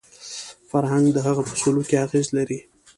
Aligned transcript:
فرهنګ 0.69 1.05
د 1.13 1.17
هغه 1.27 1.41
په 1.47 1.53
سلوک 1.61 1.85
کې 1.89 1.97
اغېز 2.05 2.27
لري 2.37 2.59